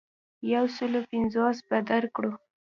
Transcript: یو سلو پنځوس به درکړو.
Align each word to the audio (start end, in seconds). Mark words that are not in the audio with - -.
یو 0.53 0.65
سلو 0.77 0.99
پنځوس 1.09 1.57
به 1.67 1.77
درکړو. 1.89 2.31